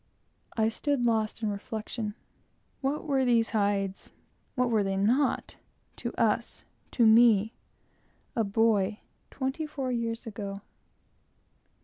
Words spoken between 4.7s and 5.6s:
were they not?